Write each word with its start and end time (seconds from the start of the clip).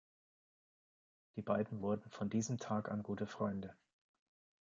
Die 1.35 1.43
beiden 1.43 1.81
wurden 1.83 2.09
von 2.09 2.27
diesem 2.31 2.57
Tag 2.57 2.89
an 2.89 3.03
gute 3.03 3.27
Freunde. 3.27 3.77